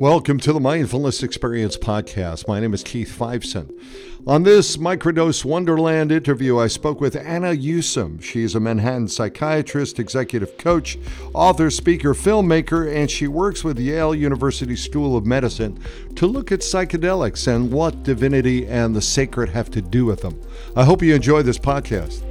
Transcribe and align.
Welcome 0.00 0.38
to 0.40 0.52
the 0.52 0.60
Mindfulness 0.60 1.24
Experience 1.24 1.76
podcast. 1.76 2.46
My 2.46 2.60
name 2.60 2.72
is 2.72 2.84
Keith 2.84 3.12
Fiveson. 3.18 3.68
On 4.28 4.44
this 4.44 4.76
Microdose 4.76 5.44
Wonderland 5.44 6.12
interview, 6.12 6.56
I 6.56 6.68
spoke 6.68 7.00
with 7.00 7.16
Anna 7.16 7.48
Yusim. 7.48 8.22
She's 8.22 8.54
a 8.54 8.60
Manhattan 8.60 9.08
psychiatrist, 9.08 9.98
executive 9.98 10.56
coach, 10.56 10.96
author, 11.34 11.68
speaker, 11.68 12.14
filmmaker, 12.14 12.94
and 12.94 13.10
she 13.10 13.26
works 13.26 13.64
with 13.64 13.80
Yale 13.80 14.14
University 14.14 14.76
School 14.76 15.16
of 15.16 15.26
Medicine 15.26 15.82
to 16.14 16.28
look 16.28 16.52
at 16.52 16.60
psychedelics 16.60 17.52
and 17.52 17.72
what 17.72 18.04
divinity 18.04 18.68
and 18.68 18.94
the 18.94 19.02
sacred 19.02 19.48
have 19.48 19.68
to 19.72 19.82
do 19.82 20.04
with 20.04 20.20
them. 20.20 20.40
I 20.76 20.84
hope 20.84 21.02
you 21.02 21.12
enjoy 21.12 21.42
this 21.42 21.58
podcast. 21.58 22.22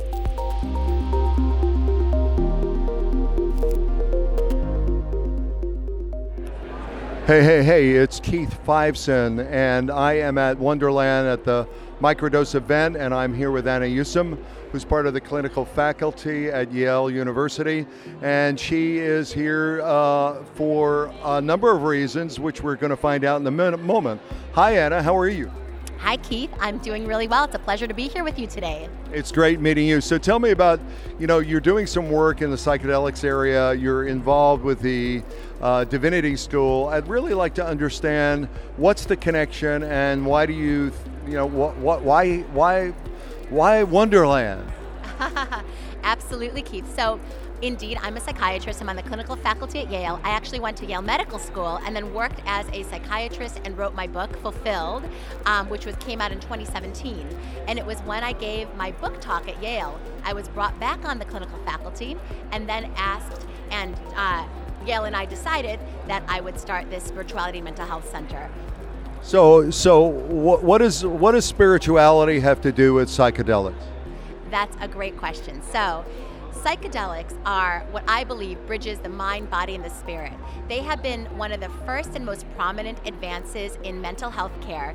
Hey, 7.27 7.43
hey, 7.43 7.61
hey, 7.61 7.89
it's 7.91 8.21
Keith 8.21 8.57
Fiveson, 8.65 9.45
and 9.51 9.91
I 9.91 10.13
am 10.13 10.37
at 10.37 10.57
Wonderland 10.57 11.27
at 11.27 11.43
the 11.43 11.67
Microdose 11.99 12.55
event, 12.55 12.95
and 12.95 13.13
I'm 13.13 13.33
here 13.33 13.51
with 13.51 13.67
Anna 13.67 13.85
Yusim, 13.85 14.41
who's 14.71 14.85
part 14.85 15.05
of 15.07 15.13
the 15.13 15.19
clinical 15.19 15.65
faculty 15.65 16.47
at 16.47 16.71
Yale 16.71 17.11
University. 17.11 17.85
And 18.21 18.57
she 18.57 18.99
is 18.99 19.33
here 19.33 19.81
uh, 19.83 20.41
for 20.55 21.11
a 21.25 21.41
number 21.41 21.69
of 21.69 21.83
reasons, 21.83 22.39
which 22.39 22.63
we're 22.63 22.77
going 22.77 22.91
to 22.91 22.95
find 22.95 23.25
out 23.25 23.41
in 23.41 23.47
a 23.47 23.51
minute, 23.51 23.81
moment. 23.81 24.21
Hi, 24.53 24.77
Anna, 24.77 25.03
how 25.03 25.17
are 25.17 25.27
you? 25.27 25.51
Hi, 25.99 26.17
Keith. 26.17 26.51
I'm 26.59 26.77
doing 26.77 27.07
really 27.07 27.27
well. 27.27 27.45
It's 27.45 27.55
a 27.55 27.59
pleasure 27.59 27.87
to 27.87 27.93
be 27.93 28.07
here 28.07 28.23
with 28.23 28.37
you 28.37 28.45
today. 28.45 28.87
It's 29.11 29.31
great 29.31 29.59
meeting 29.59 29.87
you. 29.87 29.99
So 29.99 30.19
tell 30.19 30.37
me 30.37 30.51
about, 30.51 30.79
you 31.17 31.25
know, 31.25 31.39
you're 31.39 31.59
doing 31.59 31.87
some 31.87 32.11
work 32.11 32.43
in 32.43 32.51
the 32.51 32.55
psychedelics 32.55 33.23
area. 33.23 33.73
You're 33.73 34.07
involved 34.07 34.63
with 34.63 34.79
the 34.79 35.23
uh, 35.59 35.85
Divinity 35.85 36.35
School. 36.35 36.87
I'd 36.87 37.07
really 37.07 37.33
like 37.33 37.55
to 37.55 37.65
understand 37.65 38.47
what's 38.77 39.05
the 39.05 39.17
connection 39.17 39.83
and 39.83 40.23
why 40.23 40.45
do 40.45 40.53
you, 40.53 40.91
you 41.25 41.33
know, 41.33 41.47
what, 41.47 41.75
what, 41.77 42.03
why, 42.03 42.41
why, 42.53 42.89
why 43.49 43.81
Wonderland? 43.81 44.71
Absolutely, 46.03 46.61
Keith. 46.61 46.95
So 46.95 47.19
Indeed, 47.63 47.97
I'm 48.03 48.15
a 48.17 48.19
psychiatrist. 48.19 48.81
I'm 48.81 48.89
on 48.89 48.95
the 48.95 49.01
clinical 49.01 49.35
faculty 49.35 49.79
at 49.79 49.89
Yale. 49.89 50.19
I 50.23 50.29
actually 50.29 50.59
went 50.59 50.77
to 50.77 50.85
Yale 50.85 51.01
Medical 51.01 51.39
School 51.39 51.79
and 51.83 51.95
then 51.95 52.13
worked 52.13 52.39
as 52.45 52.67
a 52.71 52.83
psychiatrist 52.83 53.61
and 53.65 53.75
wrote 53.75 53.95
my 53.95 54.05
book, 54.05 54.35
Fulfilled, 54.37 55.03
um, 55.47 55.67
which 55.67 55.83
was 55.83 55.95
came 55.95 56.21
out 56.21 56.31
in 56.31 56.39
2017. 56.39 57.27
And 57.67 57.79
it 57.79 57.85
was 57.85 57.97
when 58.01 58.23
I 58.23 58.33
gave 58.33 58.73
my 58.75 58.91
book 58.91 59.19
talk 59.19 59.47
at 59.47 59.61
Yale, 59.61 59.99
I 60.23 60.33
was 60.33 60.47
brought 60.49 60.79
back 60.79 61.03
on 61.03 61.17
the 61.17 61.25
clinical 61.25 61.57
faculty 61.65 62.15
and 62.51 62.69
then 62.69 62.91
asked, 62.95 63.47
and 63.71 63.99
uh, 64.15 64.45
Yale 64.85 65.05
and 65.05 65.15
I 65.15 65.25
decided 65.25 65.79
that 66.07 66.21
I 66.27 66.41
would 66.41 66.59
start 66.59 66.91
this 66.91 67.05
spirituality 67.05 67.59
mental 67.59 67.87
health 67.87 68.07
center. 68.11 68.51
So, 69.23 69.71
so 69.71 70.01
what, 70.05 70.63
what 70.63 70.83
is 70.83 71.03
what 71.03 71.31
does 71.31 71.45
spirituality 71.45 72.39
have 72.39 72.61
to 72.61 72.71
do 72.71 72.93
with 72.93 73.09
psychedelics? 73.09 73.81
That's 74.51 74.77
a 74.79 74.87
great 74.87 75.17
question. 75.17 75.61
So 75.71 76.05
Psychedelics 76.67 77.33
are 77.45 77.85
what 77.91 78.03
I 78.09 78.25
believe 78.25 78.57
bridges 78.67 78.99
the 78.99 79.07
mind, 79.07 79.49
body, 79.49 79.73
and 79.73 79.85
the 79.85 79.89
spirit. 79.89 80.33
They 80.67 80.79
have 80.79 81.01
been 81.01 81.23
one 81.37 81.53
of 81.53 81.61
the 81.61 81.69
first 81.85 82.09
and 82.13 82.25
most 82.25 82.45
prominent 82.57 82.99
advances 83.05 83.77
in 83.83 84.01
mental 84.01 84.29
health 84.29 84.51
care 84.59 84.93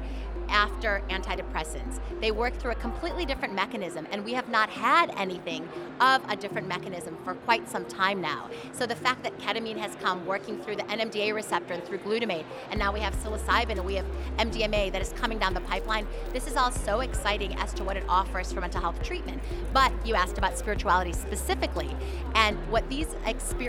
after 0.52 1.02
antidepressants. 1.08 1.98
They 2.20 2.30
work 2.30 2.54
through 2.58 2.72
a 2.72 2.76
completely 2.76 3.26
different 3.26 3.54
mechanism, 3.54 4.06
and 4.12 4.24
we 4.24 4.32
have 4.34 4.48
not 4.48 4.68
had 4.70 5.12
anything 5.16 5.68
of 6.00 6.22
a 6.30 6.36
different 6.36 6.68
mechanism 6.68 7.16
for 7.24 7.34
quite 7.34 7.68
some 7.68 7.84
time 7.86 8.20
now. 8.20 8.48
So 8.72 8.86
the 8.86 8.94
fact 8.94 9.24
that 9.24 9.36
ketamine 9.38 9.78
has 9.78 9.96
come 9.96 10.24
working 10.26 10.62
through 10.62 10.76
the 10.76 10.84
NMDA 10.84 11.34
receptor 11.34 11.74
and 11.74 11.84
through 11.84 11.98
glutamate, 11.98 12.44
and 12.70 12.78
now 12.78 12.92
we 12.92 13.00
have 13.00 13.14
psilocybin 13.16 13.72
and 13.72 13.84
we 13.84 13.94
have 13.94 14.06
MDMA 14.38 14.92
that 14.92 15.02
is 15.02 15.12
coming 15.14 15.38
down 15.38 15.54
the 15.54 15.60
pipeline, 15.62 16.06
this 16.32 16.46
is 16.46 16.56
all 16.56 16.70
so 16.70 17.00
exciting 17.00 17.54
as 17.56 17.72
to 17.74 17.84
what 17.84 17.96
it 17.96 18.04
offers 18.08 18.52
for 18.52 18.60
mental 18.60 18.80
health 18.80 19.02
treatment. 19.02 19.42
But 19.72 19.92
you 20.06 20.14
asked 20.14 20.38
about 20.38 20.58
spirituality 20.58 21.12
specifically, 21.12 21.96
and 22.34 22.56
what 22.70 22.88
these 22.88 23.08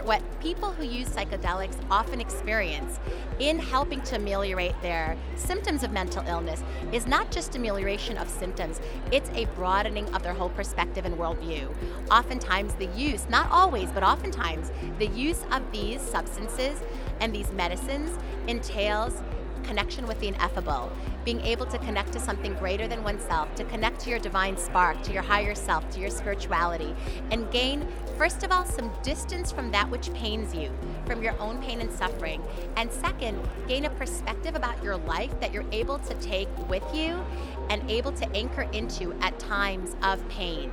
what 0.03 0.21
people 0.41 0.71
who 0.71 0.83
use 0.83 1.07
psychedelics 1.09 1.75
often 1.89 2.19
experience 2.19 2.99
in 3.39 3.57
helping 3.57 4.01
to 4.01 4.15
ameliorate 4.15 4.79
their 4.81 5.17
symptoms 5.35 5.83
of 5.83 5.91
mental 5.91 6.25
illness 6.27 6.63
is 6.91 7.07
not 7.07 7.31
just 7.31 7.55
amelioration 7.55 8.17
of 8.17 8.29
symptoms, 8.29 8.81
it's 9.11 9.29
a 9.31 9.45
broadening 9.55 10.13
of 10.13 10.23
their 10.23 10.33
whole 10.33 10.49
perspective 10.49 11.05
and 11.05 11.15
worldview. 11.15 11.73
Oftentimes, 12.11 12.73
the 12.75 12.87
use, 12.87 13.27
not 13.29 13.49
always, 13.51 13.89
but 13.91 14.03
oftentimes, 14.03 14.71
the 14.99 15.07
use 15.07 15.43
of 15.51 15.63
these 15.71 16.01
substances 16.01 16.79
and 17.19 17.33
these 17.33 17.51
medicines 17.51 18.11
entails 18.47 19.21
connection 19.63 20.07
with 20.07 20.19
the 20.19 20.27
ineffable, 20.27 20.91
being 21.25 21.41
able 21.41 21.65
to 21.65 21.77
connect 21.79 22.13
to 22.13 22.19
something 22.19 22.53
greater 22.55 22.87
than 22.87 23.03
oneself, 23.03 23.53
to 23.55 23.63
connect 23.65 23.99
to 24.01 24.09
your 24.09 24.19
divine 24.19 24.57
spark, 24.57 25.01
to 25.03 25.13
your 25.13 25.21
higher 25.21 25.55
self, 25.55 25.89
to 25.91 25.99
your 25.99 26.09
spirituality, 26.09 26.95
and 27.31 27.49
gain, 27.51 27.87
first 28.17 28.43
of 28.43 28.51
all, 28.51 28.65
some 28.65 28.91
distance 29.03 29.51
from 29.51 29.71
that 29.71 29.89
which 29.89 30.13
pains 30.13 30.53
you, 30.53 30.71
from 31.05 31.23
your 31.23 31.39
own 31.39 31.61
pain 31.61 31.81
and 31.81 31.91
suffering. 31.91 32.41
And 32.77 32.91
second, 32.91 33.39
gain 33.67 33.85
a 33.85 33.89
perspective 33.89 34.55
about 34.55 34.83
your 34.83 34.97
life 34.97 35.39
that 35.39 35.53
you're 35.53 35.65
able 35.71 35.99
to 35.99 36.13
take 36.15 36.49
with 36.69 36.83
you 36.93 37.23
and 37.69 37.89
able 37.89 38.11
to 38.11 38.29
anchor 38.35 38.63
into 38.73 39.13
at 39.21 39.37
times 39.39 39.95
of 40.03 40.27
pain. 40.29 40.71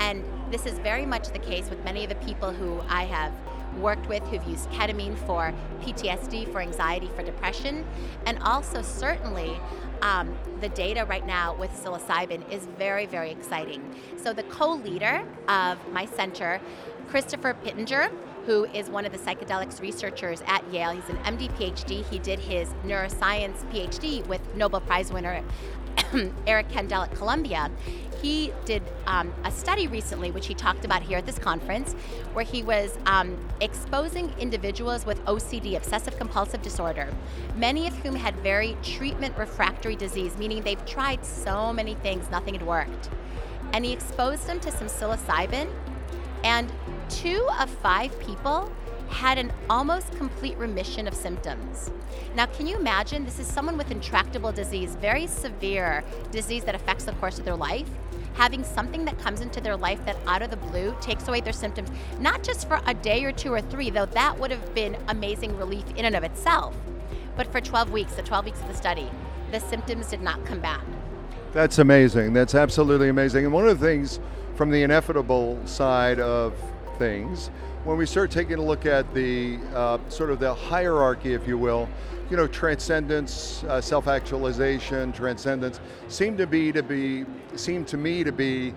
And 0.00 0.24
this 0.50 0.66
is 0.66 0.78
very 0.78 1.04
much 1.04 1.28
the 1.28 1.38
case 1.38 1.68
with 1.68 1.82
many 1.84 2.04
of 2.04 2.08
the 2.08 2.16
people 2.16 2.52
who 2.52 2.80
I 2.88 3.04
have 3.04 3.32
worked 3.76 4.08
with 4.08 4.22
who've 4.24 4.44
used 4.44 4.68
ketamine 4.70 5.16
for 5.26 5.52
PTSD, 5.82 6.50
for 6.52 6.60
anxiety, 6.60 7.08
for 7.14 7.22
depression, 7.22 7.86
and 8.26 8.38
also 8.42 8.82
certainly 8.82 9.58
um, 10.02 10.36
the 10.60 10.68
data 10.70 11.04
right 11.06 11.26
now 11.26 11.54
with 11.56 11.70
psilocybin 11.72 12.48
is 12.50 12.66
very, 12.78 13.06
very 13.06 13.30
exciting. 13.30 13.94
So, 14.16 14.32
the 14.32 14.44
co 14.44 14.74
leader 14.74 15.22
of 15.48 15.78
my 15.92 16.06
center, 16.06 16.60
Christopher 17.08 17.54
Pittenger, 17.54 18.10
who 18.48 18.64
is 18.72 18.88
one 18.88 19.04
of 19.04 19.12
the 19.12 19.18
psychedelics 19.18 19.78
researchers 19.78 20.42
at 20.46 20.64
Yale. 20.72 20.92
He's 20.92 21.08
an 21.10 21.18
MD 21.18 21.50
PhD. 21.58 22.02
He 22.08 22.18
did 22.18 22.38
his 22.38 22.70
neuroscience 22.82 23.62
PhD 23.70 24.26
with 24.26 24.40
Nobel 24.54 24.80
Prize 24.80 25.12
winner 25.12 25.44
Eric 26.46 26.68
Kandel 26.70 27.02
at 27.02 27.14
Columbia 27.14 27.70
he 28.22 28.52
did 28.64 28.82
um, 29.06 29.32
a 29.44 29.50
study 29.50 29.86
recently, 29.86 30.30
which 30.30 30.46
he 30.46 30.54
talked 30.54 30.84
about 30.84 31.02
here 31.02 31.18
at 31.18 31.26
this 31.26 31.38
conference, 31.38 31.92
where 32.32 32.44
he 32.44 32.62
was 32.62 32.98
um, 33.06 33.36
exposing 33.60 34.32
individuals 34.38 35.06
with 35.06 35.24
OCD, 35.24 35.76
obsessive 35.76 36.16
compulsive 36.18 36.62
disorder, 36.62 37.08
many 37.56 37.86
of 37.86 37.96
whom 37.98 38.16
had 38.16 38.34
very 38.36 38.76
treatment 38.82 39.36
refractory 39.38 39.96
disease, 39.96 40.36
meaning 40.36 40.62
they've 40.62 40.84
tried 40.84 41.24
so 41.24 41.72
many 41.72 41.94
things, 41.94 42.28
nothing 42.30 42.54
had 42.54 42.66
worked. 42.66 43.10
And 43.72 43.84
he 43.84 43.92
exposed 43.92 44.46
them 44.46 44.58
to 44.60 44.70
some 44.72 44.88
psilocybin, 44.88 45.70
and 46.44 46.72
two 47.08 47.46
of 47.58 47.70
five 47.70 48.18
people 48.20 48.72
had 49.08 49.38
an 49.38 49.52
almost 49.70 50.12
complete 50.16 50.56
remission 50.58 51.08
of 51.08 51.14
symptoms. 51.14 51.90
Now, 52.34 52.46
can 52.46 52.66
you 52.66 52.76
imagine? 52.76 53.24
This 53.24 53.38
is 53.38 53.46
someone 53.46 53.78
with 53.78 53.90
intractable 53.90 54.52
disease, 54.52 54.96
very 54.96 55.26
severe 55.26 56.04
disease 56.30 56.64
that 56.64 56.74
affects 56.74 57.04
the 57.04 57.12
course 57.12 57.38
of 57.38 57.44
their 57.44 57.56
life 57.56 57.88
having 58.38 58.62
something 58.62 59.04
that 59.04 59.18
comes 59.18 59.40
into 59.40 59.60
their 59.60 59.76
life 59.76 60.02
that 60.04 60.16
out 60.28 60.42
of 60.42 60.50
the 60.50 60.56
blue 60.56 60.96
takes 61.00 61.26
away 61.26 61.40
their 61.40 61.52
symptoms, 61.52 61.90
not 62.20 62.44
just 62.44 62.68
for 62.68 62.80
a 62.86 62.94
day 62.94 63.24
or 63.24 63.32
two 63.32 63.52
or 63.52 63.60
three, 63.60 63.90
though 63.90 64.06
that 64.06 64.38
would 64.38 64.52
have 64.52 64.74
been 64.76 64.96
amazing 65.08 65.56
relief 65.56 65.84
in 65.96 66.04
and 66.04 66.14
of 66.14 66.22
itself, 66.22 66.72
but 67.36 67.50
for 67.50 67.60
12 67.60 67.90
weeks, 67.90 68.14
the 68.14 68.22
12 68.22 68.44
weeks 68.44 68.60
of 68.60 68.68
the 68.68 68.74
study, 68.74 69.10
the 69.50 69.58
symptoms 69.58 70.06
did 70.06 70.22
not 70.22 70.44
come 70.46 70.60
back. 70.60 70.84
That's 71.52 71.78
amazing. 71.78 72.32
That's 72.32 72.54
absolutely 72.54 73.08
amazing. 73.08 73.44
And 73.44 73.52
one 73.52 73.66
of 73.66 73.80
the 73.80 73.84
things 73.84 74.20
from 74.58 74.70
the 74.72 74.82
ineffable 74.82 75.56
side 75.66 76.18
of 76.18 76.52
things, 76.98 77.46
when 77.84 77.96
we 77.96 78.04
start 78.04 78.28
taking 78.28 78.58
a 78.58 78.60
look 78.60 78.86
at 78.86 79.14
the 79.14 79.56
uh, 79.72 79.98
sort 80.08 80.30
of 80.30 80.40
the 80.40 80.52
hierarchy, 80.52 81.32
if 81.32 81.46
you 81.46 81.56
will, 81.56 81.88
you 82.28 82.36
know, 82.36 82.48
transcendence, 82.48 83.62
uh, 83.68 83.80
self-actualization, 83.80 85.12
transcendence 85.12 85.78
seem 86.08 86.36
to 86.36 86.44
be 86.44 86.72
to 86.72 86.82
be 86.82 87.24
seem 87.54 87.84
to 87.84 87.96
me 87.96 88.24
to 88.24 88.32
be 88.32 88.74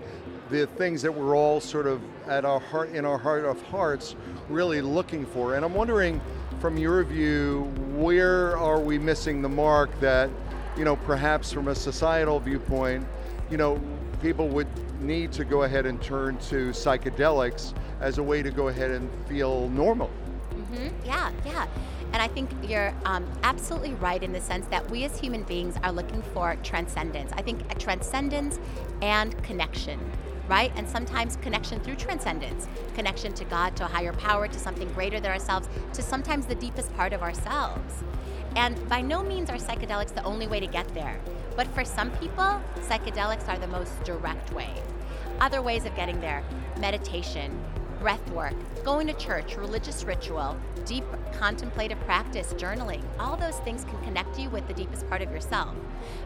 the 0.50 0.68
things 0.68 1.02
that 1.02 1.12
we're 1.12 1.36
all 1.36 1.60
sort 1.60 1.88
of 1.88 2.00
at 2.28 2.44
our 2.44 2.60
heart 2.60 2.90
in 2.90 3.04
our 3.04 3.18
heart 3.18 3.44
of 3.44 3.60
hearts 3.62 4.14
really 4.48 4.80
looking 4.82 5.26
for. 5.26 5.56
And 5.56 5.64
I'm 5.64 5.74
wondering, 5.74 6.20
from 6.60 6.78
your 6.78 7.02
view, 7.02 7.64
where 7.96 8.56
are 8.56 8.78
we 8.78 9.00
missing 9.00 9.42
the 9.42 9.48
mark 9.48 9.90
that, 9.98 10.30
you 10.76 10.84
know, 10.84 10.94
perhaps 10.94 11.50
from 11.52 11.66
a 11.66 11.74
societal 11.74 12.38
viewpoint, 12.38 13.04
you 13.50 13.56
know, 13.56 13.80
people 14.22 14.48
would 14.48 14.68
need 15.02 15.32
to 15.32 15.44
go 15.44 15.64
ahead 15.64 15.84
and 15.84 16.00
turn 16.00 16.38
to 16.38 16.70
psychedelics 16.70 17.74
as 18.00 18.18
a 18.18 18.22
way 18.22 18.42
to 18.42 18.50
go 18.50 18.68
ahead 18.68 18.90
and 18.90 19.10
feel 19.26 19.68
normal. 19.70 20.08
Mm-hmm. 20.50 20.88
Yeah, 21.04 21.32
yeah. 21.44 21.66
And 22.12 22.22
I 22.22 22.28
think 22.28 22.50
you're 22.62 22.94
um, 23.04 23.26
absolutely 23.42 23.94
right 23.94 24.22
in 24.22 24.32
the 24.32 24.40
sense 24.40 24.66
that 24.66 24.88
we 24.90 25.04
as 25.04 25.18
human 25.18 25.42
beings 25.42 25.76
are 25.82 25.90
looking 25.90 26.22
for 26.22 26.56
transcendence. 26.62 27.32
I 27.32 27.42
think 27.42 27.78
transcendence 27.78 28.60
and 29.00 29.40
connection, 29.42 29.98
right? 30.46 30.70
And 30.76 30.88
sometimes 30.88 31.36
connection 31.36 31.80
through 31.80 31.96
transcendence, 31.96 32.68
connection 32.94 33.32
to 33.34 33.44
God, 33.46 33.74
to 33.76 33.86
a 33.86 33.88
higher 33.88 34.12
power, 34.12 34.46
to 34.46 34.58
something 34.58 34.92
greater 34.92 35.20
than 35.20 35.30
ourselves, 35.30 35.68
to 35.94 36.02
sometimes 36.02 36.46
the 36.46 36.54
deepest 36.54 36.94
part 36.96 37.12
of 37.12 37.22
ourselves. 37.22 38.04
And 38.56 38.88
by 38.88 39.00
no 39.00 39.22
means 39.22 39.48
are 39.48 39.56
psychedelics 39.56 40.14
the 40.14 40.24
only 40.24 40.46
way 40.46 40.60
to 40.60 40.66
get 40.66 40.86
there. 40.94 41.18
But 41.56 41.66
for 41.68 41.84
some 41.84 42.10
people, 42.12 42.60
psychedelics 42.80 43.48
are 43.48 43.58
the 43.58 43.66
most 43.66 44.02
direct 44.04 44.52
way. 44.52 44.70
Other 45.40 45.60
ways 45.62 45.84
of 45.84 45.94
getting 45.96 46.20
there 46.20 46.42
meditation, 46.78 47.60
breath 48.00 48.28
work, 48.30 48.54
going 48.84 49.06
to 49.06 49.12
church, 49.14 49.56
religious 49.56 50.02
ritual, 50.02 50.56
deep 50.84 51.04
contemplative 51.32 52.00
practice, 52.00 52.52
journaling, 52.54 53.02
all 53.20 53.36
those 53.36 53.56
things 53.58 53.84
can 53.84 53.96
connect 54.02 54.38
you 54.38 54.50
with 54.50 54.66
the 54.66 54.74
deepest 54.74 55.08
part 55.08 55.22
of 55.22 55.30
yourself. 55.30 55.74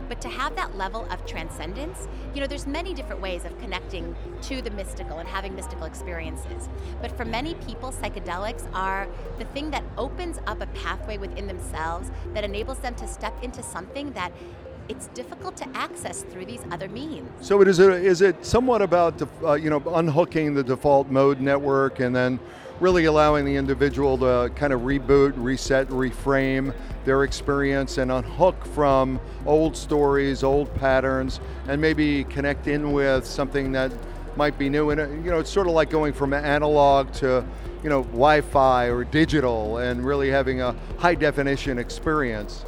But 0.08 0.20
to 0.22 0.28
have 0.28 0.56
that 0.56 0.76
level 0.78 1.06
of 1.10 1.26
transcendence, 1.26 2.08
you 2.34 2.40
know, 2.40 2.46
there's 2.46 2.66
many 2.66 2.94
different 2.94 3.20
ways 3.20 3.44
of 3.44 3.58
connecting 3.58 4.16
to 4.42 4.62
the 4.62 4.70
mystical 4.70 5.18
and 5.18 5.28
having 5.28 5.54
mystical 5.54 5.84
experiences. 5.84 6.68
But 7.02 7.14
for 7.14 7.26
many 7.26 7.54
people, 7.54 7.92
psychedelics 7.92 8.66
are 8.72 9.06
the 9.38 9.44
thing 9.46 9.70
that 9.72 9.84
opens 9.98 10.38
up 10.46 10.62
a 10.62 10.66
pathway 10.68 11.18
within 11.18 11.46
themselves 11.46 12.10
that 12.32 12.44
enables 12.44 12.78
them 12.78 12.94
to 12.94 13.06
step 13.06 13.34
into 13.42 13.62
something 13.62 14.12
that 14.12 14.32
it's 14.88 15.08
difficult 15.08 15.56
to 15.56 15.68
access 15.76 16.22
through 16.22 16.46
these 16.46 16.62
other 16.70 16.88
means. 16.88 17.28
So 17.40 17.60
it 17.60 17.68
is, 17.68 17.78
a, 17.78 17.92
is 17.92 18.22
it 18.22 18.44
somewhat 18.44 18.82
about 18.82 19.20
uh, 19.42 19.54
you 19.54 19.70
know 19.70 19.82
unhooking 19.94 20.54
the 20.54 20.62
default 20.62 21.08
mode 21.08 21.40
network 21.40 22.00
and 22.00 22.14
then 22.14 22.38
really 22.80 23.06
allowing 23.06 23.44
the 23.44 23.56
individual 23.56 24.18
to 24.18 24.52
kind 24.54 24.72
of 24.72 24.82
reboot, 24.82 25.32
reset, 25.36 25.88
reframe 25.88 26.74
their 27.04 27.24
experience 27.24 27.98
and 27.98 28.12
unhook 28.12 28.66
from 28.66 29.18
old 29.46 29.76
stories, 29.76 30.42
old 30.42 30.72
patterns, 30.74 31.40
and 31.68 31.80
maybe 31.80 32.24
connect 32.24 32.66
in 32.66 32.92
with 32.92 33.24
something 33.24 33.72
that 33.72 33.92
might 34.36 34.58
be 34.58 34.68
new. 34.68 34.90
And 34.90 35.00
uh, 35.00 35.08
you 35.08 35.30
know, 35.30 35.38
it's 35.38 35.50
sort 35.50 35.66
of 35.66 35.72
like 35.72 35.90
going 35.90 36.12
from 36.12 36.32
analog 36.32 37.12
to 37.14 37.44
you 37.82 37.88
know 37.88 38.02
Wi-Fi 38.02 38.86
or 38.86 39.04
digital, 39.04 39.78
and 39.78 40.04
really 40.04 40.28
having 40.28 40.60
a 40.60 40.74
high 40.98 41.14
definition 41.14 41.78
experience. 41.78 42.64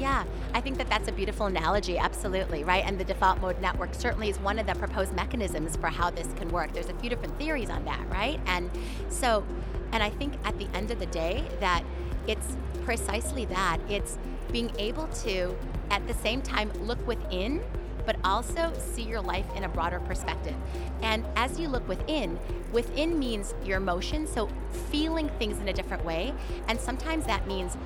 Yeah, 0.00 0.24
I 0.54 0.62
think 0.62 0.78
that 0.78 0.88
that's 0.88 1.10
a 1.10 1.12
beautiful 1.12 1.44
analogy, 1.44 1.98
absolutely, 1.98 2.64
right? 2.64 2.82
And 2.86 2.98
the 2.98 3.04
default 3.04 3.38
mode 3.42 3.60
network 3.60 3.92
certainly 3.92 4.30
is 4.30 4.40
one 4.40 4.58
of 4.58 4.66
the 4.66 4.74
proposed 4.74 5.12
mechanisms 5.12 5.76
for 5.76 5.88
how 5.88 6.08
this 6.08 6.26
can 6.36 6.48
work. 6.48 6.72
There's 6.72 6.88
a 6.88 6.94
few 6.94 7.10
different 7.10 7.38
theories 7.38 7.68
on 7.68 7.84
that, 7.84 8.00
right? 8.08 8.40
And 8.46 8.70
so, 9.10 9.44
and 9.92 10.02
I 10.02 10.08
think 10.08 10.32
at 10.44 10.58
the 10.58 10.68
end 10.72 10.90
of 10.90 11.00
the 11.00 11.06
day, 11.06 11.44
that 11.60 11.84
it's 12.26 12.56
precisely 12.82 13.44
that. 13.46 13.76
It's 13.90 14.16
being 14.50 14.72
able 14.78 15.06
to, 15.08 15.54
at 15.90 16.08
the 16.08 16.14
same 16.14 16.40
time, 16.40 16.72
look 16.80 17.06
within 17.06 17.62
but 18.06 18.16
also 18.24 18.72
see 18.78 19.02
your 19.02 19.20
life 19.20 19.44
in 19.54 19.64
a 19.64 19.68
broader 19.68 20.00
perspective. 20.00 20.54
And 21.02 21.24
as 21.36 21.60
you 21.60 21.68
look 21.68 21.86
within, 21.86 22.38
within 22.72 23.18
means 23.18 23.54
your 23.62 23.76
emotions, 23.76 24.32
so 24.32 24.48
feeling 24.90 25.28
things 25.38 25.58
in 25.58 25.68
a 25.68 25.72
different 25.72 26.04
way. 26.04 26.32
And 26.66 26.80
sometimes 26.80 27.26
that 27.26 27.46
means 27.46 27.76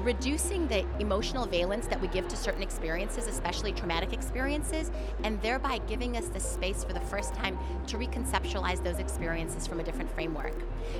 reducing 0.00 0.66
the 0.68 0.84
emotional 0.98 1.46
valence 1.46 1.86
that 1.86 2.00
we 2.00 2.08
give 2.08 2.28
to 2.28 2.36
certain 2.36 2.62
experiences, 2.62 3.26
especially 3.26 3.72
traumatic 3.72 4.12
experiences, 4.12 4.90
and 5.24 5.40
thereby 5.42 5.78
giving 5.86 6.16
us 6.16 6.28
the 6.28 6.40
space 6.40 6.84
for 6.84 6.92
the 6.92 7.00
first 7.00 7.34
time 7.34 7.58
to 7.86 7.96
reconceptualize 7.96 8.82
those 8.82 8.98
experiences 8.98 9.66
from 9.66 9.80
a 9.80 9.82
different 9.82 10.10
framework. 10.12 10.54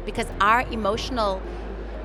Because 0.04 0.26
our 0.40 0.62
emotional 0.70 1.40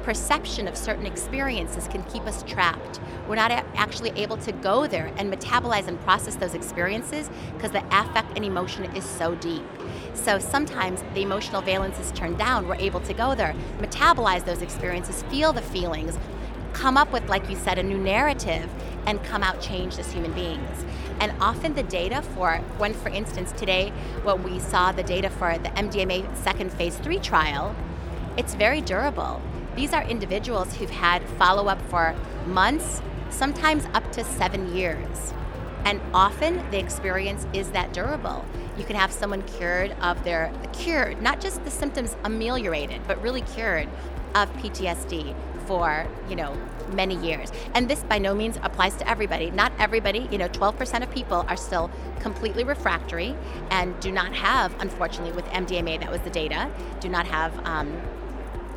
perception 0.04 0.68
of 0.68 0.78
certain 0.78 1.08
experiences 1.08 1.88
can 1.88 2.04
keep 2.04 2.22
us 2.28 2.44
trapped. 2.44 3.00
We're 3.28 3.36
not 3.36 3.52
actually 3.52 4.12
able 4.12 4.38
to 4.38 4.52
go 4.52 4.86
there 4.86 5.12
and 5.18 5.34
metabolize 5.34 5.88
and 5.88 6.00
process 6.02 6.36
those 6.36 6.54
experiences 6.54 7.28
because 7.56 7.72
the 7.72 7.84
affect 7.88 8.36
and 8.36 8.46
emotion 8.46 8.86
is 8.96 9.04
so 9.04 9.34
deep. 9.36 9.66
So 10.14 10.38
sometimes 10.38 11.04
the 11.16 11.24
emotional 11.24 11.64
valence 11.64 12.00
is 12.00 12.12
turned 12.12 12.38
down. 12.38 12.68
We're 12.68 12.76
able 12.76 13.00
to 13.02 13.14
go 13.16 13.34
there, 13.34 13.56
metabolize 13.80 14.46
those 14.46 14.62
experiences, 14.62 15.24
feel 15.24 15.52
the 15.52 15.64
feelings, 15.64 16.20
come 16.75 16.98
up 16.98 17.12
with, 17.13 17.27
like 17.30 17.50
you 17.50 17.56
said, 17.56 17.80
a 17.80 17.83
new 17.83 17.98
narrative 17.98 18.69
and 19.06 19.24
come 19.24 19.42
out 19.42 19.62
changed 19.62 19.98
as 19.98 20.12
human 20.12 20.33
beings. 20.33 20.86
And 21.22 21.31
often 21.39 21.74
the 21.74 21.83
data 21.83 22.22
for, 22.22 22.57
when 22.77 22.94
for 22.94 23.07
instance 23.07 23.54
today, 23.54 23.92
what 24.24 24.44
we 24.44 24.60
saw 24.60 24.92
the 24.92 25.01
data 25.01 25.30
for 25.30 25.57
the 25.57 25.69
MDMA 25.69 26.36
second 26.36 26.74
phase 26.74 26.98
three 26.98 27.19
trial, 27.19 27.74
it's 28.36 28.56
very 28.56 28.81
durable. 28.81 29.42
These 29.77 29.94
are 29.94 30.04
individuals 30.04 30.75
who've 30.75 30.89
had 30.89 31.24
follow 31.39 31.68
up 31.68 31.81
for 31.83 32.13
months, 32.45 33.01
sometimes 33.30 33.86
up 33.94 34.12
to 34.12 34.25
seven 34.25 34.75
years. 34.75 35.33
And 35.86 36.01
often 36.13 36.69
the 36.72 36.80
experience 36.80 37.48
is 37.54 37.72
that 37.72 37.94
durable. 37.94 38.44
You 38.77 38.83
can 38.83 38.98
have 38.98 39.13
someone 39.13 39.44
cured 39.44 39.95
of 40.01 40.22
their, 40.25 40.51
cured, 40.74 41.22
not 41.22 41.39
just 41.39 41.63
the 41.63 41.72
symptoms 41.72 42.18
ameliorated, 42.25 43.01
but 43.07 43.22
really 43.22 43.42
cured 43.42 43.88
of 44.33 44.51
PTSD, 44.57 45.33
for, 45.66 46.08
you 46.30 46.36
know, 46.36 46.56
many 46.94 47.16
years. 47.16 47.52
And 47.74 47.90
this 47.90 48.04
by 48.04 48.18
no 48.18 48.34
means 48.34 48.58
applies 48.62 48.96
to 48.98 49.10
everybody. 49.10 49.52
Not 49.52 49.72
everybody, 49.80 50.28
you 50.32 50.38
know, 50.38 50.48
12% 50.50 51.04
of 51.04 51.12
people 51.12 51.46
are 51.48 51.58
still 51.58 51.90
completely 52.20 52.64
refractory 52.64 53.36
and 53.72 54.00
do 54.00 54.12
not 54.12 54.34
have, 54.34 54.76
unfortunately, 54.80 55.34
with 55.34 55.46
MDMA, 55.46 56.00
that 56.00 56.12
was 56.12 56.22
the 56.22 56.30
data, 56.30 56.70
do 57.00 57.10
not 57.10 57.26
have, 57.28 57.58
um, 57.66 58.02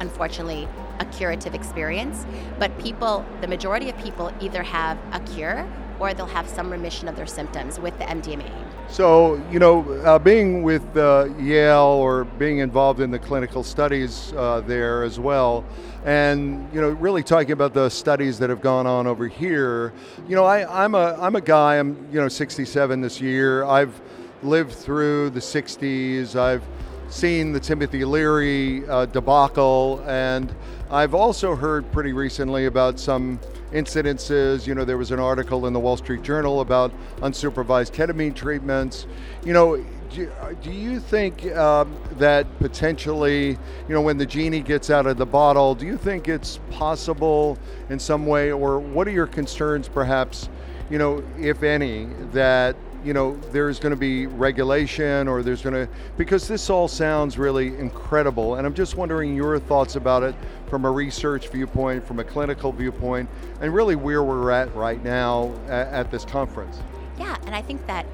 unfortunately, 0.00 0.68
a 1.00 1.04
curative 1.06 1.54
experience. 1.54 2.26
But 2.58 2.76
people, 2.78 3.24
the 3.40 3.48
majority 3.48 3.88
of 3.88 3.98
people 3.98 4.32
either 4.40 4.62
have 4.62 4.98
a 5.12 5.20
cure 5.20 5.68
or 5.98 6.14
they'll 6.14 6.26
have 6.26 6.48
some 6.48 6.70
remission 6.70 7.08
of 7.08 7.16
their 7.16 7.26
symptoms 7.26 7.78
with 7.78 7.98
the 7.98 8.04
MDMA. 8.04 8.67
So, 8.90 9.40
you 9.52 9.58
know, 9.58 9.82
uh, 10.00 10.18
being 10.18 10.62
with 10.62 10.96
uh, 10.96 11.28
Yale 11.38 11.76
or 11.76 12.24
being 12.24 12.58
involved 12.58 13.00
in 13.00 13.10
the 13.10 13.18
clinical 13.18 13.62
studies 13.62 14.32
uh, 14.32 14.62
there 14.66 15.04
as 15.04 15.20
well, 15.20 15.64
and 16.06 16.66
you 16.72 16.80
know, 16.80 16.88
really 16.90 17.22
talking 17.22 17.52
about 17.52 17.74
the 17.74 17.90
studies 17.90 18.38
that 18.38 18.48
have 18.48 18.62
gone 18.62 18.86
on 18.86 19.06
over 19.06 19.28
here. 19.28 19.92
You 20.26 20.36
know, 20.36 20.44
I, 20.44 20.84
I'm 20.84 20.94
a 20.94 21.16
I'm 21.20 21.36
a 21.36 21.40
guy. 21.40 21.76
I'm 21.76 22.08
you 22.10 22.18
know 22.18 22.28
67 22.28 23.00
this 23.02 23.20
year. 23.20 23.62
I've 23.64 24.00
lived 24.42 24.72
through 24.72 25.30
the 25.30 25.40
60s. 25.40 26.34
I've 26.34 26.62
seen 27.10 27.52
the 27.52 27.60
Timothy 27.60 28.04
Leary 28.06 28.88
uh, 28.88 29.04
debacle, 29.04 30.02
and 30.06 30.52
I've 30.90 31.14
also 31.14 31.54
heard 31.54 31.90
pretty 31.92 32.14
recently 32.14 32.64
about 32.64 32.98
some 32.98 33.38
incidences. 33.72 34.66
You 34.66 34.74
know, 34.74 34.84
there 34.84 34.98
was 34.98 35.10
an 35.10 35.20
article 35.20 35.66
in 35.66 35.72
the 35.72 35.80
Wall 35.80 35.96
Street 35.96 36.22
Journal 36.22 36.60
about 36.60 36.92
unsupervised 37.18 37.92
ketamine 37.92 38.34
treatments. 38.34 39.06
You 39.44 39.52
know, 39.52 39.84
do, 40.10 40.30
do 40.62 40.70
you 40.70 41.00
think 41.00 41.44
um, 41.54 41.94
that 42.12 42.46
potentially, 42.58 43.50
you 43.50 43.94
know, 43.94 44.00
when 44.00 44.16
the 44.16 44.26
genie 44.26 44.60
gets 44.60 44.90
out 44.90 45.06
of 45.06 45.18
the 45.18 45.26
bottle, 45.26 45.74
do 45.74 45.86
you 45.86 45.98
think 45.98 46.28
it's 46.28 46.60
possible 46.70 47.58
in 47.90 47.98
some 47.98 48.26
way, 48.26 48.50
or 48.50 48.78
what 48.78 49.06
are 49.06 49.12
your 49.12 49.26
concerns, 49.26 49.88
perhaps, 49.88 50.48
you 50.90 50.98
know, 50.98 51.22
if 51.38 51.62
any, 51.62 52.06
that 52.32 52.74
you 53.04 53.12
know 53.12 53.36
there's 53.52 53.78
going 53.78 53.90
to 53.90 53.96
be 53.96 54.26
regulation 54.26 55.28
or 55.28 55.42
there's 55.42 55.62
going 55.62 55.74
to 55.74 55.88
because 56.16 56.48
this 56.48 56.68
all 56.70 56.88
sounds 56.88 57.38
really 57.38 57.76
incredible 57.78 58.56
and 58.56 58.66
i'm 58.66 58.74
just 58.74 58.96
wondering 58.96 59.34
your 59.34 59.58
thoughts 59.58 59.96
about 59.96 60.22
it 60.22 60.34
from 60.68 60.84
a 60.84 60.90
research 60.90 61.48
viewpoint 61.48 62.04
from 62.06 62.18
a 62.18 62.24
clinical 62.24 62.72
viewpoint 62.72 63.28
and 63.60 63.72
really 63.72 63.96
where 63.96 64.22
we're 64.22 64.50
at 64.50 64.74
right 64.74 65.02
now 65.02 65.52
at, 65.66 65.88
at 65.88 66.10
this 66.10 66.24
conference. 66.24 66.78
Yeah 67.18 67.36
and 67.46 67.54
i 67.54 67.62
think 67.62 67.86
that 67.86 68.06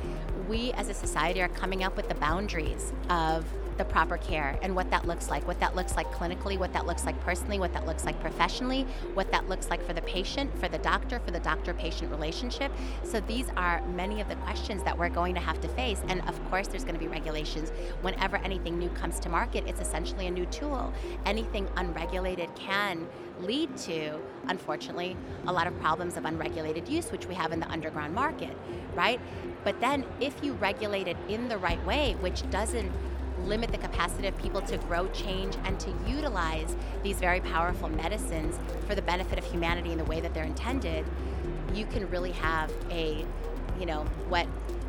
we 0.48 0.72
as 0.72 0.88
a 0.88 0.94
society 0.94 1.40
are 1.40 1.48
coming 1.48 1.82
up 1.82 1.96
with 1.96 2.08
the 2.08 2.14
boundaries 2.16 2.92
of 3.08 3.44
the 3.76 3.84
proper 3.84 4.16
care 4.18 4.58
and 4.62 4.74
what 4.74 4.90
that 4.90 5.06
looks 5.06 5.28
like, 5.28 5.46
what 5.46 5.60
that 5.60 5.74
looks 5.74 5.96
like 5.96 6.10
clinically, 6.12 6.58
what 6.58 6.72
that 6.72 6.86
looks 6.86 7.04
like 7.04 7.18
personally, 7.20 7.58
what 7.58 7.72
that 7.72 7.86
looks 7.86 8.04
like 8.04 8.18
professionally, 8.20 8.86
what 9.14 9.30
that 9.30 9.48
looks 9.48 9.70
like 9.70 9.84
for 9.86 9.92
the 9.92 10.02
patient, 10.02 10.56
for 10.58 10.68
the 10.68 10.78
doctor, 10.78 11.18
for 11.20 11.30
the 11.30 11.40
doctor 11.40 11.74
patient 11.74 12.10
relationship. 12.10 12.72
So 13.02 13.20
these 13.20 13.46
are 13.56 13.84
many 13.88 14.20
of 14.20 14.28
the 14.28 14.36
questions 14.36 14.82
that 14.84 14.96
we're 14.96 15.08
going 15.08 15.34
to 15.34 15.40
have 15.40 15.60
to 15.60 15.68
face. 15.68 16.00
And 16.08 16.20
of 16.28 16.42
course, 16.50 16.68
there's 16.68 16.84
going 16.84 16.94
to 16.94 17.00
be 17.00 17.08
regulations. 17.08 17.70
Whenever 18.02 18.36
anything 18.38 18.78
new 18.78 18.90
comes 18.90 19.18
to 19.20 19.28
market, 19.28 19.64
it's 19.66 19.80
essentially 19.80 20.26
a 20.26 20.30
new 20.30 20.46
tool. 20.46 20.92
Anything 21.26 21.68
unregulated 21.76 22.54
can 22.54 23.08
lead 23.40 23.76
to, 23.76 24.20
unfortunately, 24.46 25.16
a 25.46 25.52
lot 25.52 25.66
of 25.66 25.78
problems 25.80 26.16
of 26.16 26.24
unregulated 26.24 26.88
use, 26.88 27.10
which 27.10 27.26
we 27.26 27.34
have 27.34 27.52
in 27.52 27.58
the 27.58 27.68
underground 27.68 28.14
market, 28.14 28.56
right? 28.94 29.20
But 29.64 29.80
then 29.80 30.04
if 30.20 30.42
you 30.44 30.52
regulate 30.54 31.08
it 31.08 31.16
in 31.28 31.48
the 31.48 31.58
right 31.58 31.84
way, 31.84 32.16
which 32.20 32.48
doesn't 32.50 32.92
limit 33.44 33.70
the 33.72 33.78
capacity 33.78 34.26
of 34.26 34.36
people 34.38 34.60
to 34.62 34.78
grow, 34.78 35.08
change, 35.08 35.56
and 35.64 35.78
to 35.80 35.92
utilize 36.06 36.76
these 37.02 37.18
very 37.18 37.40
powerful 37.40 37.88
medicines 37.88 38.58
for 38.86 38.94
the 38.94 39.02
benefit 39.02 39.38
of 39.38 39.44
humanity 39.44 39.92
in 39.92 39.98
the 39.98 40.04
way 40.04 40.20
that 40.20 40.34
they're 40.34 40.44
intended, 40.44 41.04
you 41.72 41.86
can 41.86 42.08
really 42.10 42.32
have 42.32 42.72
a, 42.90 43.24
you 43.78 43.86
know, 43.86 44.04
what 44.28 44.46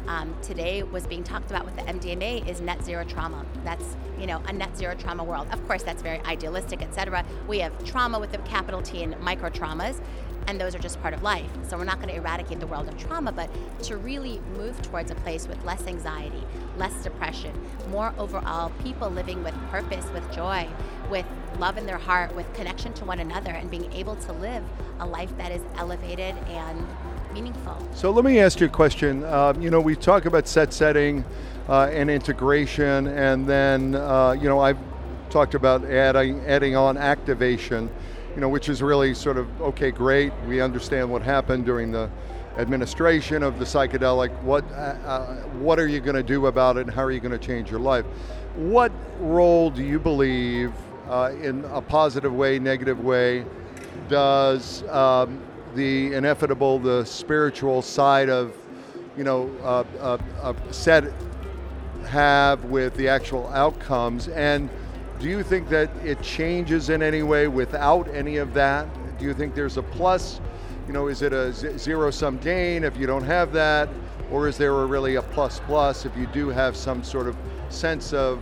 um, 0.08 0.36
today 0.42 0.84
was 0.84 1.08
being 1.08 1.24
talked 1.24 1.50
about 1.50 1.66
with 1.66 1.76
the 1.76 1.82
MDMA 1.84 2.48
is 2.48 2.62
net 2.62 2.84
zero 2.84 3.04
trauma. 3.04 3.46
That's 3.64 3.96
you 4.20 4.28
know 4.28 4.42
a 4.48 4.54
net 4.54 4.78
zero 4.78 4.96
trauma 4.96 5.24
world. 5.24 5.48
Of 5.52 5.66
course, 5.68 5.84
that's 5.84 6.02
very 6.02 6.20
idealistic, 6.22 6.82
etc. 6.82 7.26
We 7.48 7.60
have 7.60 7.84
trauma 7.84 8.20
with 8.20 8.34
a 8.34 8.38
capital 8.40 8.82
T 8.82 9.04
and 9.04 9.20
micro 9.20 9.50
traumas, 9.50 10.02
and 10.48 10.60
those 10.60 10.76
are 10.76 10.80
just 10.80 11.02
part 11.02 11.14
of 11.14 11.24
life. 11.24 11.50
So 11.68 11.78
we're 11.78 11.86
not 11.86 11.98
going 11.98 12.10
to 12.10 12.16
eradicate 12.16 12.60
the 12.60 12.68
world 12.68 12.88
of 12.88 12.98
trauma, 12.98 13.32
but 13.32 13.50
to 13.84 13.98
really 13.98 14.40
move 14.58 14.82
towards 14.82 15.12
a 15.12 15.16
place 15.16 15.48
with 15.48 15.64
less 15.66 15.88
anxiety, 15.88 16.44
less 16.78 17.04
depression, 17.04 17.54
more 17.90 18.14
overall 18.18 18.72
people 18.84 19.10
living 19.10 19.44
with 19.44 19.56
purpose, 19.70 20.06
with 20.12 20.30
joy, 20.32 20.68
with 21.10 21.26
love 21.60 21.78
in 21.78 21.86
their 21.86 21.98
heart, 21.98 22.36
with 22.36 22.52
connection 22.54 22.94
to 22.94 23.06
one 23.06 23.20
another, 23.20 23.52
and 23.52 23.72
being 23.72 23.92
able 23.94 24.16
to 24.18 24.34
live 24.34 24.64
a 25.00 25.06
life 25.06 25.36
that 25.38 25.52
is 25.52 25.62
elevated 25.78 26.36
and 26.48 26.86
meaningful. 27.34 27.78
So 27.94 28.12
let 28.12 28.26
me 28.26 28.40
ask 28.40 28.60
you 28.60 28.68
a 28.68 28.70
question. 28.70 29.24
Uh, 29.24 29.54
you 29.60 29.70
know, 29.70 29.82
we 29.82 29.96
talk 29.96 30.26
about 30.26 30.48
set 30.48 30.74
setting 30.74 31.24
uh, 31.70 31.90
and 31.92 32.10
integration, 32.10 33.08
and 33.08 33.48
then 33.48 33.96
uh, 33.96 34.32
you 34.32 34.48
know 34.48 34.60
I've 34.60 34.80
talked 35.30 35.56
about 35.56 35.84
adding 35.86 36.42
adding 36.46 36.76
on 36.76 36.98
activation 36.98 37.90
you 38.36 38.42
know, 38.42 38.50
which 38.50 38.68
is 38.68 38.82
really 38.82 39.14
sort 39.14 39.38
of 39.38 39.62
okay, 39.62 39.92
great. 39.92 40.32
We 40.48 40.60
understand 40.60 41.10
what 41.10 41.22
happened 41.22 41.66
during 41.66 41.92
the 41.92 42.10
administration 42.58 43.44
of 43.44 43.60
the 43.60 43.66
psychedelic. 43.66 44.30
What 44.44 44.66
uh, 44.72 44.76
uh 44.76 45.36
what 45.60 45.80
are 45.80 45.88
you 45.88 46.02
going 46.02 46.16
to 46.16 46.24
do 46.24 46.48
about 46.48 46.78
it, 46.78 46.82
and 46.82 46.92
how 46.92 47.04
are 47.04 47.12
you 47.12 47.22
going 47.22 47.38
to 47.38 47.46
change 47.46 47.72
your 47.72 47.80
life? 47.80 48.06
What 48.56 48.92
role 49.20 49.70
do 49.70 49.84
you 49.84 50.00
believe, 50.00 50.74
uh, 51.10 51.32
in 51.42 51.64
a 51.66 51.82
positive 51.82 52.34
way, 52.34 52.60
negative 52.60 53.00
way, 53.00 53.46
does 54.10 54.84
um, 54.90 55.42
the 55.76 56.14
ineffable, 56.14 56.80
the 56.80 57.06
spiritual 57.06 57.82
side 57.82 58.30
of, 58.30 58.56
you 59.18 59.24
know, 59.24 59.50
uh, 59.64 60.18
uh, 60.42 60.54
set 60.72 61.06
have 62.08 62.64
with 62.66 62.96
the 62.96 63.08
actual 63.08 63.48
outcomes 63.50 64.28
and 64.30 64.70
do 65.20 65.30
you 65.30 65.44
think 65.44 65.70
that 65.70 65.90
it 66.04 66.22
changes 66.22 66.90
in 66.90 67.02
any 67.02 67.24
way 67.24 67.48
without 67.48 68.08
any 68.14 68.38
of 68.38 68.54
that? 68.54 68.88
Do 69.18 69.26
you 69.26 69.34
think 69.34 69.56
there's 69.56 69.78
a 69.78 69.84
plus? 69.84 70.42
You 70.88 70.94
know, 70.94 71.08
is 71.08 71.22
it 71.22 71.32
a 71.32 71.54
zero 71.54 72.12
sum 72.12 72.38
gain 72.38 72.84
if 72.84 72.98
you 72.98 73.08
don't 73.08 73.24
have 73.24 73.54
that? 73.54 73.90
Or 74.30 74.48
is 74.48 74.58
there 74.58 74.74
a 74.74 74.86
really 74.86 75.16
a 75.16 75.22
plus 75.22 75.62
plus 75.66 76.06
if 76.06 76.16
you 76.18 76.28
do 76.28 76.50
have 76.50 76.76
some 76.76 77.04
sort 77.04 77.28
of 77.28 77.38
sense 77.70 78.12
of, 78.12 78.42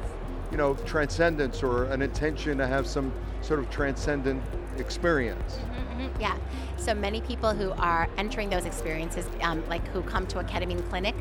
you 0.52 0.58
know, 0.58 0.74
transcendence 0.86 1.62
or 1.62 1.86
an 1.86 2.02
intention 2.02 2.58
to 2.58 2.66
have 2.66 2.88
some 2.88 3.14
sort 3.42 3.60
of 3.60 3.70
transcendent 3.70 4.42
experience? 4.80 5.58
Mm-hmm, 5.58 6.22
yeah. 6.22 6.38
So 6.78 6.94
many 6.94 7.22
people 7.22 7.54
who 7.54 7.72
are 7.72 8.10
entering 8.18 8.50
those 8.50 8.66
experiences, 8.66 9.26
um, 9.42 9.68
like 9.70 9.86
who 9.90 10.02
come 10.02 10.28
to 10.28 10.40
a 10.40 10.44
ketamine 10.44 10.88
clinic, 10.90 11.16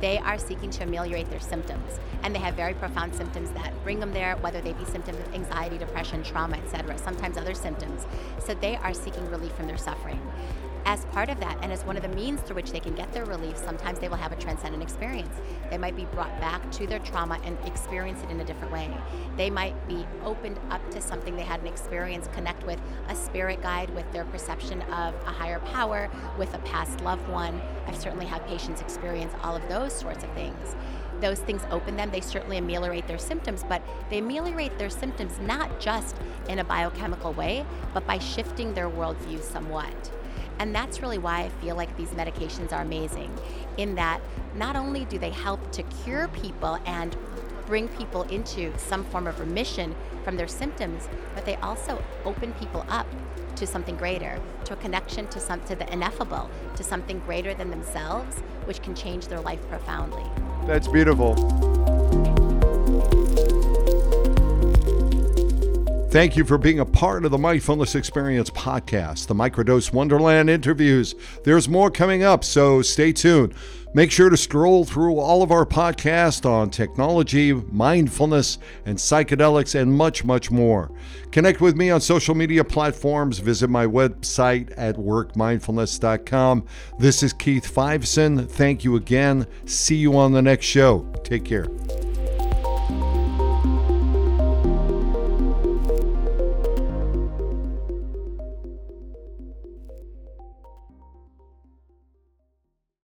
they 0.00 0.18
are 0.18 0.38
seeking 0.38 0.70
to 0.70 0.84
ameliorate 0.84 1.28
their 1.30 1.40
symptoms. 1.40 1.98
And 2.22 2.34
they 2.34 2.38
have 2.38 2.54
very 2.54 2.74
profound 2.74 3.14
symptoms 3.14 3.50
that 3.50 3.72
bring 3.82 4.00
them 4.00 4.12
there, 4.12 4.36
whether 4.36 4.60
they 4.60 4.72
be 4.72 4.84
symptoms 4.84 5.18
of 5.18 5.34
anxiety, 5.34 5.78
depression, 5.78 6.22
trauma, 6.22 6.56
etc., 6.56 6.96
sometimes 6.98 7.36
other 7.36 7.54
symptoms. 7.54 8.06
So 8.38 8.54
they 8.54 8.76
are 8.76 8.94
seeking 8.94 9.28
relief 9.30 9.52
from 9.52 9.66
their 9.66 9.78
suffering 9.78 10.20
as 10.84 11.04
part 11.06 11.28
of 11.28 11.40
that 11.40 11.58
and 11.62 11.72
as 11.72 11.84
one 11.84 11.96
of 11.96 12.02
the 12.02 12.08
means 12.08 12.40
through 12.40 12.56
which 12.56 12.72
they 12.72 12.80
can 12.80 12.94
get 12.94 13.12
their 13.12 13.24
relief, 13.24 13.56
sometimes 13.56 13.98
they 13.98 14.08
will 14.08 14.16
have 14.16 14.32
a 14.32 14.36
transcendent 14.36 14.82
experience. 14.82 15.34
They 15.70 15.78
might 15.78 15.96
be 15.96 16.04
brought 16.06 16.38
back 16.40 16.70
to 16.72 16.86
their 16.86 16.98
trauma 17.00 17.38
and 17.44 17.56
experience 17.64 18.22
it 18.22 18.30
in 18.30 18.40
a 18.40 18.44
different 18.44 18.72
way. 18.72 18.90
They 19.36 19.50
might 19.50 19.88
be 19.88 20.06
opened 20.24 20.58
up 20.70 20.88
to 20.90 21.00
something 21.00 21.36
they 21.36 21.42
had 21.42 21.60
an 21.60 21.66
experience, 21.66 22.28
connect 22.32 22.64
with 22.64 22.80
a 23.08 23.14
spirit 23.14 23.62
guide, 23.62 23.90
with 23.94 24.10
their 24.12 24.24
perception 24.24 24.82
of 24.82 25.14
a 25.26 25.30
higher 25.30 25.60
power, 25.60 26.10
with 26.38 26.52
a 26.54 26.58
past 26.58 27.00
loved 27.00 27.28
one. 27.28 27.60
I've 27.86 27.96
certainly 27.96 28.26
had 28.26 28.46
patients 28.46 28.80
experience 28.80 29.32
all 29.42 29.56
of 29.56 29.68
those 29.68 29.92
sorts 29.92 30.24
of 30.24 30.30
things 30.32 30.76
those 31.20 31.40
things 31.40 31.62
open 31.70 31.96
them. 31.96 32.10
They 32.10 32.20
certainly 32.20 32.58
ameliorate 32.58 33.06
their 33.06 33.18
symptoms, 33.18 33.64
but 33.68 33.82
they 34.10 34.18
ameliorate 34.18 34.78
their 34.78 34.90
symptoms 34.90 35.38
not 35.40 35.80
just 35.80 36.16
in 36.48 36.58
a 36.60 36.64
biochemical 36.64 37.32
way, 37.32 37.64
but 37.92 38.06
by 38.06 38.18
shifting 38.18 38.74
their 38.74 38.88
worldview 38.88 39.42
somewhat. 39.42 40.12
And 40.58 40.74
that's 40.74 41.00
really 41.00 41.18
why 41.18 41.42
I 41.42 41.48
feel 41.60 41.76
like 41.76 41.96
these 41.96 42.10
medications 42.10 42.72
are 42.72 42.82
amazing, 42.82 43.32
in 43.76 43.94
that 43.94 44.20
not 44.56 44.76
only 44.76 45.04
do 45.04 45.18
they 45.18 45.30
help 45.30 45.70
to 45.72 45.82
cure 46.04 46.28
people 46.28 46.78
and 46.84 47.16
bring 47.66 47.88
people 47.88 48.22
into 48.24 48.76
some 48.78 49.04
form 49.04 49.26
of 49.26 49.38
remission 49.38 49.94
from 50.24 50.36
their 50.36 50.48
symptoms, 50.48 51.08
but 51.34 51.44
they 51.44 51.56
also 51.56 52.02
open 52.24 52.52
people 52.54 52.84
up 52.88 53.06
to 53.56 53.66
something 53.66 53.96
greater, 53.96 54.40
to 54.64 54.72
a 54.72 54.76
connection 54.76 55.26
to 55.28 55.40
some 55.40 55.60
to 55.64 55.74
the 55.74 55.92
ineffable, 55.92 56.48
to 56.76 56.82
something 56.82 57.18
greater 57.20 57.54
than 57.54 57.70
themselves, 57.70 58.38
which 58.64 58.80
can 58.82 58.94
change 58.94 59.26
their 59.28 59.40
life 59.40 59.60
profoundly. 59.68 60.24
That's 60.66 60.88
beautiful. 60.88 61.34
Thank 66.10 66.38
you 66.38 66.44
for 66.44 66.56
being 66.56 66.80
a 66.80 66.86
part 66.86 67.26
of 67.26 67.32
the 67.32 67.36
Mindfulness 67.36 67.94
Experience 67.94 68.48
podcast, 68.48 69.26
the 69.26 69.34
Microdose 69.34 69.92
Wonderland 69.92 70.48
interviews. 70.48 71.14
There's 71.44 71.68
more 71.68 71.90
coming 71.90 72.22
up, 72.22 72.44
so 72.44 72.80
stay 72.80 73.12
tuned. 73.12 73.52
Make 73.92 74.10
sure 74.10 74.30
to 74.30 74.36
scroll 74.38 74.86
through 74.86 75.18
all 75.18 75.42
of 75.42 75.50
our 75.50 75.66
podcasts 75.66 76.48
on 76.48 76.70
technology, 76.70 77.52
mindfulness, 77.52 78.56
and 78.86 78.96
psychedelics, 78.96 79.78
and 79.78 79.92
much, 79.92 80.24
much 80.24 80.50
more. 80.50 80.90
Connect 81.30 81.60
with 81.60 81.76
me 81.76 81.90
on 81.90 82.00
social 82.00 82.34
media 82.34 82.64
platforms. 82.64 83.38
Visit 83.38 83.68
my 83.68 83.84
website 83.84 84.72
at 84.78 84.96
workmindfulness.com. 84.96 86.64
This 86.98 87.22
is 87.22 87.34
Keith 87.34 87.70
Fiveson. 87.70 88.48
Thank 88.48 88.82
you 88.82 88.96
again. 88.96 89.46
See 89.66 89.96
you 89.96 90.16
on 90.16 90.32
the 90.32 90.40
next 90.40 90.64
show. 90.64 91.06
Take 91.22 91.44
care. 91.44 91.66